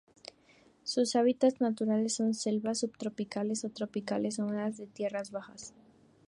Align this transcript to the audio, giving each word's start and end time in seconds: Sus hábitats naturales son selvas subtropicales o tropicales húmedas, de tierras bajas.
Sus 0.81 1.15
hábitats 1.15 1.61
naturales 1.61 2.15
son 2.15 2.33
selvas 2.33 2.79
subtropicales 2.79 3.63
o 3.65 3.69
tropicales 3.69 4.39
húmedas, 4.39 4.77
de 4.79 4.87
tierras 4.87 5.29
bajas. 5.29 5.75